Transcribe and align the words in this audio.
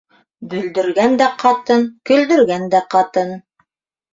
Бөлдөргән 0.53 1.13
дә 1.23 1.27
ҡатын, 1.43 1.85
көлдөргән 2.11 2.67
дә 2.73 2.83
ҡатын. 2.95 3.35